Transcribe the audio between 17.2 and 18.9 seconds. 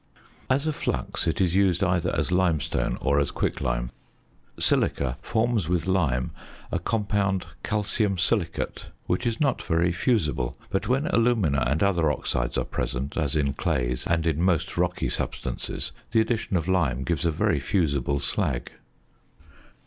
a very fusible slag.